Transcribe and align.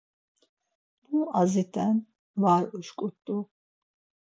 Mu 1.09 1.21
azit̆en 1.41 1.95
var 2.41 2.63
uşǩurt̆u. 2.77 3.35